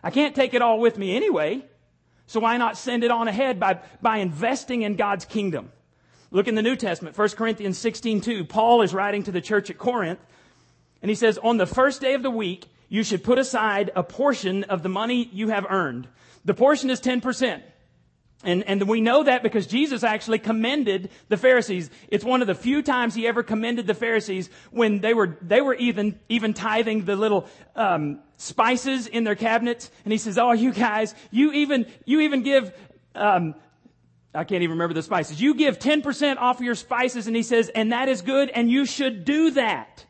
[0.02, 1.62] I can't take it all with me anyway.
[2.26, 5.70] So why not send it on ahead by, by investing in God's kingdom?
[6.30, 8.44] Look in the New Testament, 1 Corinthians 16, 2.
[8.46, 10.20] Paul is writing to the church at Corinth
[11.02, 14.02] and he says, on the first day of the week, you should put aside a
[14.02, 16.08] portion of the money you have earned.
[16.46, 17.62] The portion is 10%.
[18.42, 21.88] And, and we know that because Jesus actually commended the Pharisees.
[22.08, 25.62] It's one of the few times he ever commended the Pharisees when they were, they
[25.62, 29.90] were even, even tithing the little, um, spices in their cabinets.
[30.04, 32.72] And he says, Oh, you guys, you even, you even give,
[33.14, 33.54] um,
[34.34, 35.40] I can't even remember the spices.
[35.40, 37.26] You give 10% off of your spices.
[37.26, 40.04] And he says, and that is good and you should do that.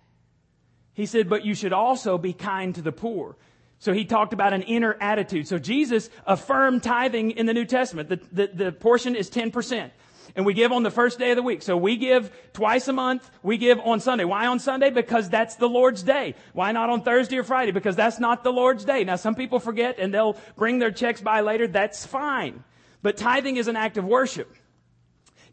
[0.94, 3.36] He said, but you should also be kind to the poor.
[3.84, 5.46] So he talked about an inner attitude.
[5.46, 8.08] So Jesus affirmed tithing in the New Testament.
[8.08, 9.90] The, the, the, portion is 10%.
[10.34, 11.60] And we give on the first day of the week.
[11.60, 13.30] So we give twice a month.
[13.42, 14.24] We give on Sunday.
[14.24, 14.88] Why on Sunday?
[14.88, 16.34] Because that's the Lord's day.
[16.54, 17.72] Why not on Thursday or Friday?
[17.72, 19.04] Because that's not the Lord's day.
[19.04, 21.66] Now some people forget and they'll bring their checks by later.
[21.66, 22.64] That's fine.
[23.02, 24.50] But tithing is an act of worship.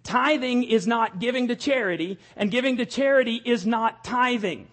[0.03, 4.69] Tithing is not giving to charity and giving to charity is not tithing.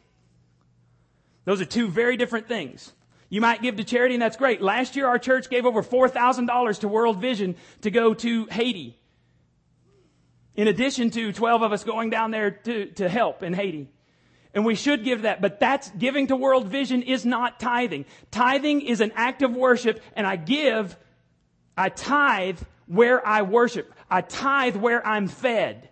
[1.44, 2.92] Those are two very different things.
[3.28, 4.62] You might give to charity and that's great.
[4.62, 8.98] Last year our church gave over $4,000 to World Vision to go to Haiti.
[10.54, 13.90] In addition to 12 of us going down there to, to help in Haiti.
[14.54, 18.06] And we should give that, but that's giving to World Vision is not tithing.
[18.30, 20.96] Tithing is an act of worship and I give,
[21.76, 23.92] I tithe where I worship.
[24.10, 25.88] I tithe where I'm fed.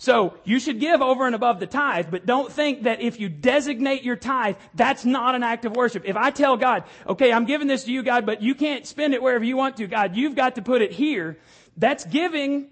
[0.00, 3.28] So you should give over and above the tithe, but don't think that if you
[3.28, 6.04] designate your tithe, that's not an act of worship.
[6.06, 9.12] If I tell God, okay, I'm giving this to you, God, but you can't spend
[9.12, 11.36] it wherever you want to, God, you've got to put it here.
[11.76, 12.68] That's giving,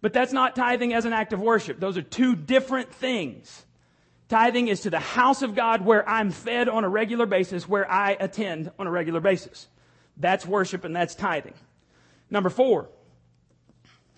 [0.00, 1.80] but that's not tithing as an act of worship.
[1.80, 3.66] Those are two different things.
[4.28, 7.90] Tithing is to the house of God where I'm fed on a regular basis, where
[7.90, 9.66] I attend on a regular basis.
[10.16, 11.54] That's worship and that's tithing.
[12.30, 12.88] Number four,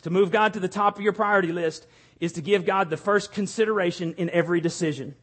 [0.02, 1.86] to move God to the top of your priority list
[2.20, 5.14] is to give God the first consideration in every decision.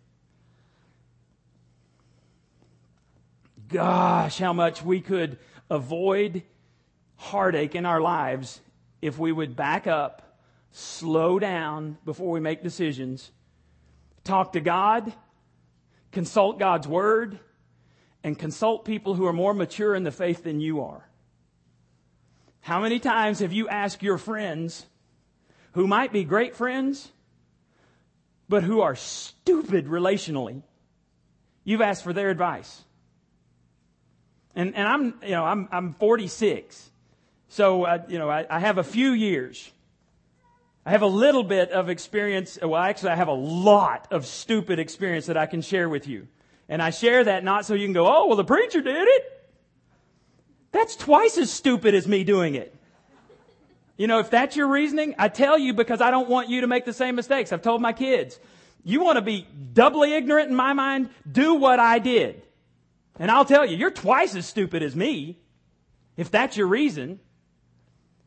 [3.69, 5.37] Gosh, how much we could
[5.69, 6.43] avoid
[7.15, 8.61] heartache in our lives
[9.01, 10.39] if we would back up,
[10.71, 13.31] slow down before we make decisions,
[14.23, 15.13] talk to God,
[16.11, 17.39] consult God's Word,
[18.23, 21.07] and consult people who are more mature in the faith than you are.
[22.61, 24.85] How many times have you asked your friends,
[25.77, 27.11] who might be great friends,
[28.49, 30.63] but who are stupid relationally.
[31.63, 32.81] You've asked for their advice.
[34.55, 36.89] And, and I'm, you know, I'm, I'm 46.
[37.49, 39.71] So, uh, you know, I, I have a few years.
[40.83, 42.57] I have a little bit of experience.
[42.59, 46.27] Well, actually, I have a lot of stupid experience that I can share with you.
[46.67, 49.47] And I share that not so you can go, oh, well, the preacher did it.
[50.71, 52.76] That's twice as stupid as me doing it.
[53.97, 56.67] You know, if that's your reasoning, I tell you because I don't want you to
[56.67, 57.51] make the same mistakes.
[57.51, 58.39] I've told my kids,
[58.83, 61.09] You want to be doubly ignorant in my mind?
[61.29, 62.43] Do what I did.
[63.19, 65.39] And I'll tell you, you're twice as stupid as me.
[66.15, 67.19] If that's your reason.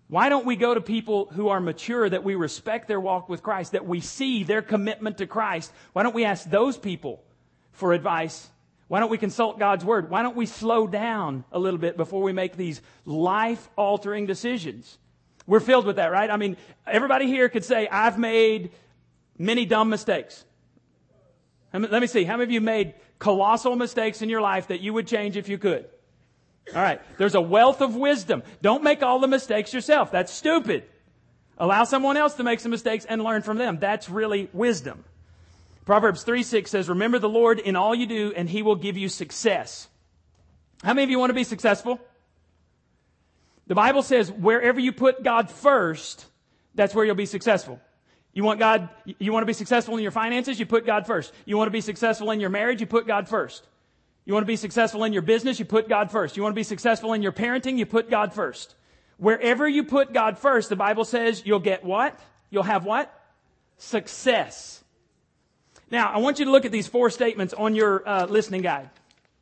[0.08, 3.44] Why don't we go to people who are mature, that we respect their walk with
[3.44, 5.72] Christ, that we see their commitment to Christ?
[5.92, 7.22] Why don't we ask those people
[7.70, 8.50] for advice?
[8.88, 10.10] Why don't we consult God's Word?
[10.10, 14.98] Why don't we slow down a little bit before we make these life altering decisions?
[15.50, 16.30] We're filled with that, right?
[16.30, 18.70] I mean, everybody here could say, I've made
[19.36, 20.44] many dumb mistakes.
[21.72, 22.22] Let me see.
[22.22, 25.48] How many of you made colossal mistakes in your life that you would change if
[25.48, 25.86] you could?
[26.72, 27.00] All right.
[27.18, 28.44] There's a wealth of wisdom.
[28.62, 30.12] Don't make all the mistakes yourself.
[30.12, 30.84] That's stupid.
[31.58, 33.80] Allow someone else to make some mistakes and learn from them.
[33.80, 35.02] That's really wisdom.
[35.84, 38.96] Proverbs 3 6 says, Remember the Lord in all you do, and he will give
[38.96, 39.88] you success.
[40.84, 41.98] How many of you want to be successful?
[43.70, 46.26] The Bible says, wherever you put God first,
[46.74, 47.78] that's where you'll be successful.
[48.32, 51.32] You want God, you want to be successful in your finances, you put God first.
[51.44, 53.64] You want to be successful in your marriage, you put God first.
[54.24, 56.36] You want to be successful in your business, you put God first.
[56.36, 58.74] You want to be successful in your parenting, you put God first.
[59.18, 62.18] Wherever you put God first, the Bible says you'll get what?
[62.50, 63.16] You'll have what?
[63.76, 64.82] Success.
[65.92, 68.90] Now, I want you to look at these four statements on your uh, listening guide.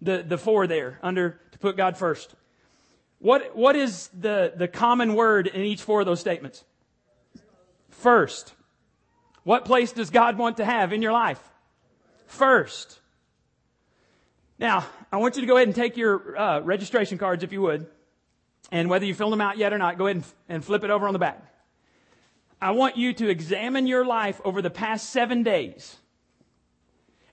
[0.03, 2.35] The, the four there under to put God first.
[3.19, 6.65] What, what is the, the common word in each four of those statements?
[7.91, 8.55] First.
[9.43, 11.43] What place does God want to have in your life?
[12.27, 13.01] First.
[14.59, 17.63] Now, I want you to go ahead and take your uh, registration cards if you
[17.63, 17.87] would.
[18.71, 20.91] And whether you filled them out yet or not, go ahead and, and flip it
[20.91, 21.43] over on the back.
[22.61, 25.97] I want you to examine your life over the past seven days.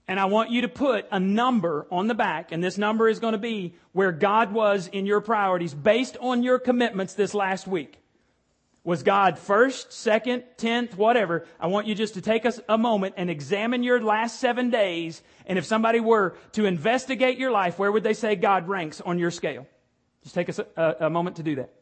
[0.07, 3.19] And I want you to put a number on the back, and this number is
[3.19, 7.67] going to be where God was in your priorities based on your commitments this last
[7.67, 7.99] week.
[8.83, 11.47] Was God first, second, tenth, whatever?
[11.59, 15.23] I want you just to take us a moment and examine your last seven days.
[15.47, 19.17] And if somebody were to investigate your life, where would they say God ranks on
[19.17, 19.65] your scale?
[20.21, 21.73] Just take us a, a moment to do that.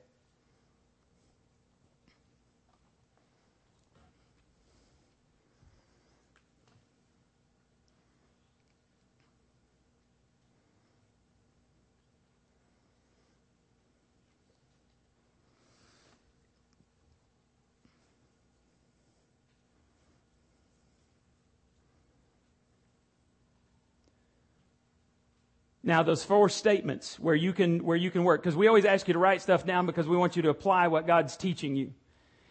[25.83, 29.07] Now, those four statements where you can, where you can work, because we always ask
[29.07, 31.93] you to write stuff down because we want you to apply what God's teaching you.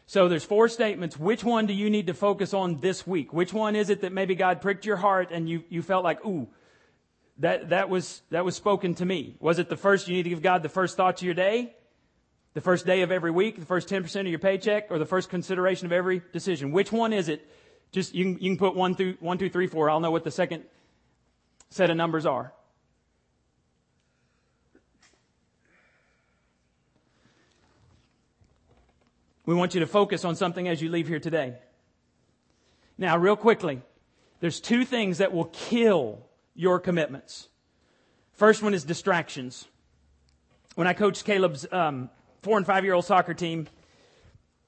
[0.06, 1.18] So there's four statements.
[1.18, 3.32] Which one do you need to focus on this week?
[3.32, 6.22] Which one is it that maybe God pricked your heart and you, you felt like,
[6.26, 6.48] ooh,
[7.38, 9.36] that, that was, that was spoken to me?
[9.40, 11.74] Was it the first, you need to give God the first thoughts of your day?
[12.52, 13.58] The first day of every week?
[13.58, 14.90] The first 10% of your paycheck?
[14.90, 16.72] Or the first consideration of every decision?
[16.72, 17.48] Which one is it?
[17.92, 19.88] Just, you can, you can put one through, one, two, three, four.
[19.88, 20.64] I'll know what the second
[21.70, 22.52] set of numbers are.
[29.44, 31.54] We want you to focus on something as you leave here today.
[32.96, 33.82] Now, real quickly,
[34.40, 37.48] there's two things that will kill your commitments.
[38.34, 39.66] First one is distractions.
[40.74, 42.08] When I coached Caleb's um,
[42.42, 43.66] four and five year old soccer team,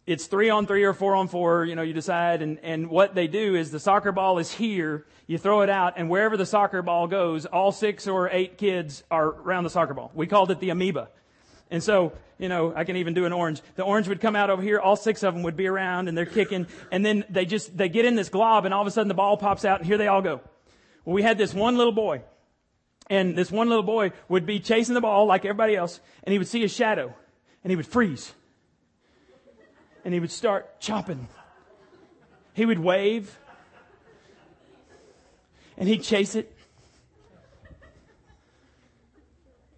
[0.06, 2.42] it's three on three or four on four, you know, you decide.
[2.42, 5.94] And, and what they do is the soccer ball is here, you throw it out,
[5.96, 9.94] and wherever the soccer ball goes, all six or eight kids are around the soccer
[9.94, 10.10] ball.
[10.14, 11.08] We called it the amoeba.
[11.70, 13.62] And so, you know, I can even do an orange.
[13.76, 14.78] The orange would come out over here.
[14.78, 16.66] All six of them would be around and they're kicking.
[16.90, 19.14] And then they just, they get in this glob and all of a sudden the
[19.14, 20.40] ball pops out and here they all go.
[21.04, 22.22] Well, we had this one little boy
[23.08, 26.38] and this one little boy would be chasing the ball like everybody else and he
[26.38, 27.14] would see a shadow
[27.62, 28.32] and he would freeze
[30.04, 31.28] and he would start chopping.
[32.52, 33.36] He would wave
[35.76, 36.50] and he'd chase it.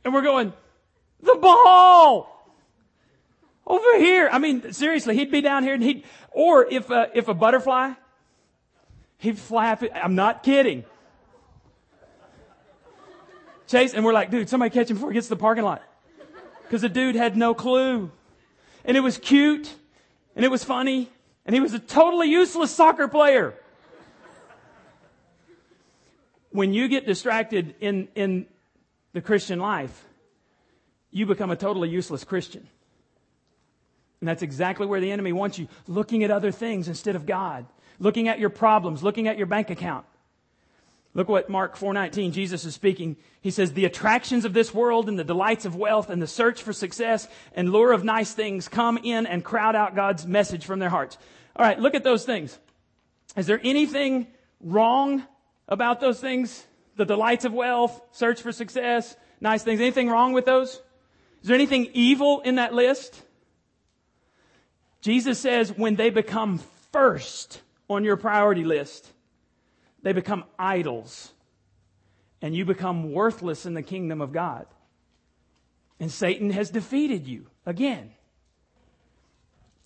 [0.05, 0.53] And we're going,
[1.23, 2.33] the ball!
[3.67, 4.29] Over here.
[4.31, 7.93] I mean, seriously, he'd be down here and he'd, or if, uh, if a butterfly,
[9.19, 9.91] he'd flap it.
[9.95, 10.85] I'm not kidding.
[13.67, 15.83] Chase, and we're like, dude, somebody catch him before he gets to the parking lot.
[16.71, 18.11] Cause the dude had no clue.
[18.85, 19.73] And it was cute,
[20.37, 21.11] and it was funny,
[21.45, 23.55] and he was a totally useless soccer player.
[26.51, 28.47] When you get distracted in, in
[29.13, 30.06] the Christian life,
[31.17, 32.69] you become a totally useless Christian.
[34.21, 37.65] And that's exactly where the enemy wants you, looking at other things instead of God,
[37.99, 40.05] looking at your problems, looking at your bank account.
[41.15, 43.17] Look what Mark 4:19 Jesus is speaking.
[43.41, 46.63] He says the attractions of this world and the delights of wealth and the search
[46.63, 50.81] for success and lure of nice things come in and crowd out God's message from
[50.81, 51.17] their hearts.
[51.57, 52.59] All right, look at those things.
[53.39, 54.27] Is there anything
[54.61, 55.25] wrong
[55.67, 56.67] about those things?
[56.97, 59.81] The delights of wealth, search for success, nice things.
[59.81, 60.83] Anything wrong with those?
[61.47, 63.23] Is there anything evil in that list?
[65.01, 66.59] Jesus says when they become
[66.91, 69.09] first on your priority list,
[70.03, 71.31] they become idols
[72.43, 74.67] and you become worthless in the kingdom of God.
[76.01, 78.11] And Satan has defeated you again.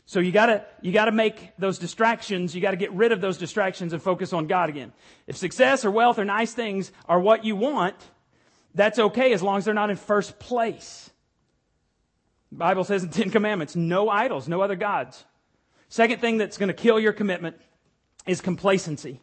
[0.06, 3.92] So you gotta, you gotta make those distractions, you gotta get rid of those distractions
[3.92, 4.94] and focus on God again.
[5.26, 7.96] If success or wealth or nice things are what you want,
[8.74, 11.10] that's okay as long as they're not in first place.
[12.52, 15.24] The Bible says in Ten Commandments, no idols, no other gods.
[15.88, 17.56] Second thing that's gonna kill your commitment
[18.26, 19.20] is complacency.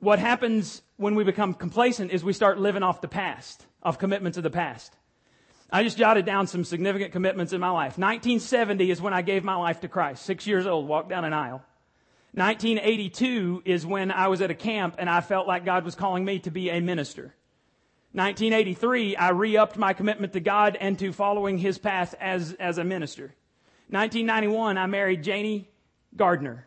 [0.00, 4.36] What happens when we become complacent is we start living off the past, off commitments
[4.38, 4.94] of the past.
[5.70, 7.98] I just jotted down some significant commitments in my life.
[7.98, 10.24] 1970 is when I gave my life to Christ.
[10.24, 11.62] Six years old, walked down an aisle.
[12.32, 16.24] 1982 is when I was at a camp and I felt like God was calling
[16.24, 17.34] me to be a minister.
[18.12, 22.84] 1983, I re-upped my commitment to God and to following His path as, as a
[22.84, 23.34] minister.
[23.90, 25.68] 1991, I married Janie
[26.16, 26.66] Gardner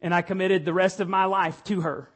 [0.00, 2.08] and I committed the rest of my life to her.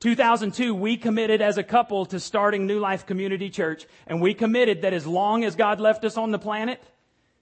[0.00, 4.82] 2002, we committed as a couple to starting New Life Community Church, and we committed
[4.82, 6.80] that as long as God left us on the planet,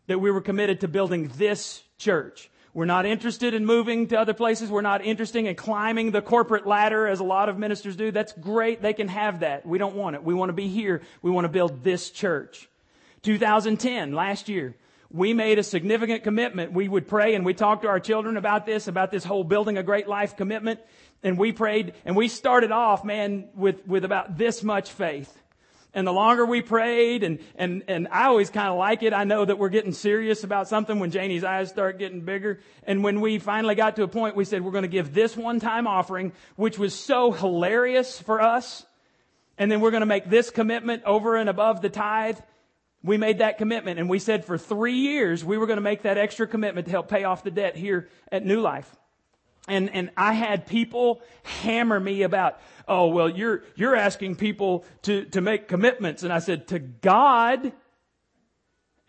[0.07, 2.49] that we were committed to building this church.
[2.77, 4.69] We're not interested in moving to other places.
[4.69, 8.11] We're not interested in climbing the corporate ladder as a lot of ministers do.
[8.11, 8.83] That's great.
[8.83, 9.65] They can have that.
[9.65, 10.23] We don't want it.
[10.23, 11.01] We want to be here.
[11.23, 12.69] We want to build this church.
[13.23, 14.77] 2010, last year,
[15.11, 16.73] we made a significant commitment.
[16.73, 19.79] We would pray and we talked to our children about this, about this whole building
[19.79, 20.79] a great life commitment
[21.23, 25.35] and we prayed and we started off, man, with, with about this much faith.
[25.97, 29.15] And the longer we prayed and, and, and I always kind of like it.
[29.15, 32.61] I know that we're getting serious about something when Janie's eyes start getting bigger.
[32.83, 35.35] And when we finally got to a point, we said, we're going to give this
[35.35, 38.85] one time offering, which was so hilarious for us.
[39.57, 42.41] And then we're going to make this commitment over and above the tithe.
[43.03, 46.03] We made that commitment and we said for three years we were going to make
[46.03, 48.95] that extra commitment to help pay off the debt here at New Life.
[49.69, 55.25] And, and I had people hammer me about, oh, well, you're, you're asking people to,
[55.27, 56.23] to make commitments.
[56.23, 57.73] And I said, to God.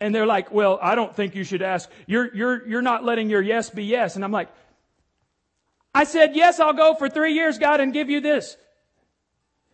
[0.00, 1.90] And they're like, well, I don't think you should ask.
[2.06, 4.16] You're, you're, you're not letting your yes be yes.
[4.16, 4.48] And I'm like,
[5.94, 8.56] I said, yes, I'll go for three years, God, and give you this.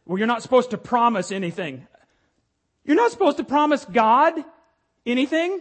[0.06, 1.86] Well, you're not supposed to promise anything.
[2.84, 4.34] You're not supposed to promise God
[5.06, 5.60] anything.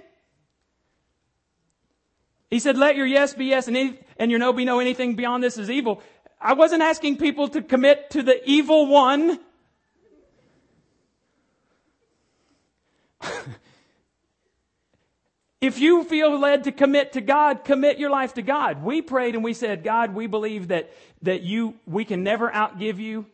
[2.49, 4.79] He said, let your yes be yes and, any, and your no be no.
[4.79, 6.01] Anything beyond this is evil.
[6.43, 9.39] I wasn't asking people to commit to the evil one.
[15.61, 18.83] if you feel led to commit to God, commit your life to God.
[18.83, 20.91] We prayed and we said, God, we believe that,
[21.21, 23.25] that you, we can never outgive you.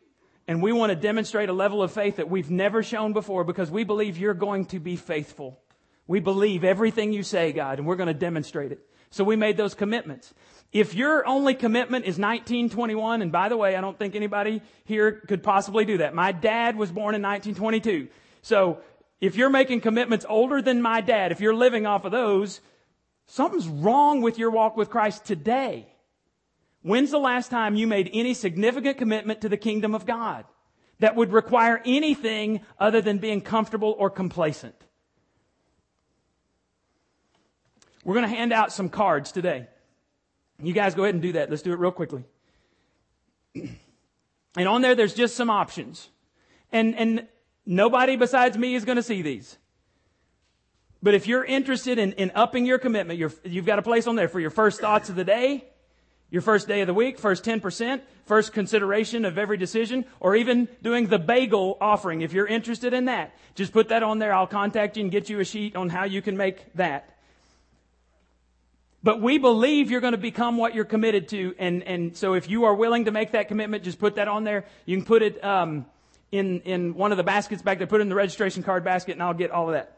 [0.47, 3.71] And we want to demonstrate a level of faith that we've never shown before because
[3.71, 5.59] we believe you're going to be faithful.
[6.05, 8.85] We believe everything you say, God, and we're going to demonstrate it.
[9.09, 10.31] So we made those commitments.
[10.71, 15.13] If your only commitment is 1921, and by the way, I don't think anybody here
[15.27, 16.13] could possibly do that.
[16.13, 18.07] My dad was born in 1922.
[18.43, 18.79] So
[19.19, 22.61] if you're making commitments older than my dad, if you're living off of those,
[23.25, 25.87] something's wrong with your walk with Christ today.
[26.83, 30.45] When's the last time you made any significant commitment to the kingdom of God
[30.99, 34.75] that would require anything other than being comfortable or complacent?
[38.05, 39.67] We're going to hand out some cards today.
[40.61, 41.49] You guys go ahead and do that.
[41.49, 42.23] Let's do it real quickly.
[43.55, 46.09] And on there, there's just some options.
[46.71, 47.27] And, and
[47.65, 49.57] nobody besides me is going to see these.
[51.01, 54.15] But if you're interested in, in upping your commitment, you you've got a place on
[54.15, 55.63] there for your first thoughts of the day,
[56.29, 60.67] your first day of the week, first 10%, first consideration of every decision, or even
[60.83, 62.21] doing the bagel offering.
[62.21, 64.33] If you're interested in that, just put that on there.
[64.33, 67.17] I'll contact you and get you a sheet on how you can make that.
[69.01, 71.55] But we believe you're going to become what you're committed to.
[71.57, 74.43] And, and so if you are willing to make that commitment, just put that on
[74.43, 74.65] there.
[74.85, 75.85] You can put it, um,
[76.31, 79.13] in, in one of the baskets back there, put it in the registration card basket
[79.13, 79.97] and I'll get all of that.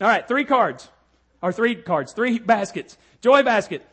[0.00, 0.26] All right.
[0.26, 0.88] Three cards
[1.42, 2.96] or three cards, three baskets.
[3.20, 3.84] Joy basket.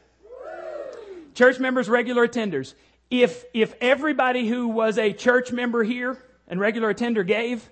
[1.33, 2.73] Church members, regular attenders.
[3.09, 6.17] If, if everybody who was a church member here
[6.47, 7.67] and regular attender gave,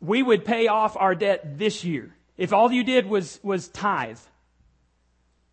[0.00, 2.14] we would pay off our debt this year.
[2.36, 4.18] If all you did was, was tithe.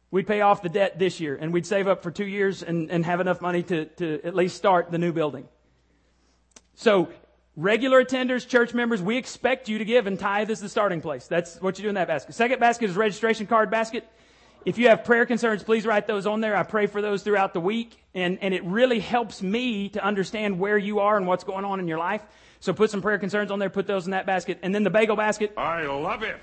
[0.09, 2.89] We'd pay off the debt this year and we'd save up for two years and,
[2.89, 5.47] and have enough money to, to at least start the new building.
[6.75, 7.09] So
[7.57, 11.27] regular attenders, church members, we expect you to give and tithe is the starting place.
[11.27, 12.35] That's what you do in that basket.
[12.35, 14.07] Second basket is registration card basket.
[14.63, 16.55] If you have prayer concerns, please write those on there.
[16.55, 17.97] I pray for those throughout the week.
[18.13, 21.79] And, and it really helps me to understand where you are and what's going on
[21.79, 22.21] in your life.
[22.59, 24.59] So put some prayer concerns on there, put those in that basket.
[24.61, 25.53] And then the bagel basket.
[25.57, 26.37] I love it.